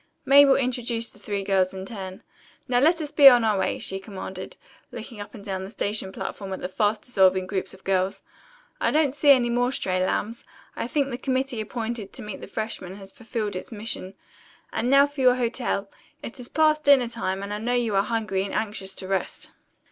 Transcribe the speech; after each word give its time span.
Mabel 0.25 0.55
introduced 0.55 1.13
the 1.13 1.19
three 1.19 1.43
girls 1.43 1.75
in 1.75 1.85
turn. 1.85 2.23
"Now 2.67 2.79
let 2.79 2.99
us 3.01 3.11
be 3.11 3.29
on 3.29 3.43
our 3.43 3.59
way," 3.59 3.77
she 3.77 3.99
commanded, 3.99 4.57
looking 4.91 5.21
up 5.21 5.35
and 5.35 5.45
down 5.45 5.63
the 5.63 5.69
station 5.69 6.11
platform 6.11 6.51
at 6.53 6.59
the 6.59 6.67
fast 6.67 7.03
dissolving 7.03 7.45
groups 7.45 7.71
of 7.71 7.83
girls. 7.83 8.23
"I 8.79 8.89
don't 8.89 9.13
see 9.13 9.29
any 9.29 9.51
more 9.51 9.71
stray 9.71 10.03
lambs. 10.03 10.43
I 10.75 10.87
think 10.87 11.11
the 11.11 11.19
committee 11.19 11.61
appointed 11.61 12.13
to 12.13 12.23
meet 12.23 12.41
the 12.41 12.47
freshmen 12.47 12.95
has 12.95 13.11
fulfilled 13.11 13.55
its 13.55 13.71
mission. 13.71 14.15
And 14.73 14.89
now 14.89 15.05
for 15.05 15.21
your 15.21 15.35
hotel. 15.35 15.87
It 16.23 16.39
is 16.39 16.49
past 16.49 16.83
dinner 16.85 17.07
time 17.07 17.43
and 17.43 17.53
I 17.53 17.59
know 17.59 17.73
you 17.73 17.95
are 17.95 18.01
hungry 18.01 18.43
and 18.43 18.55
anxious 18.55 18.95
to 18.95 19.07
rest." 19.07 19.51